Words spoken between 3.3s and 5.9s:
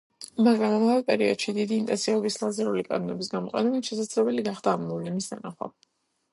გამოყენებით შესაძლებელი გახდა ამ მოვლენის დანახვა.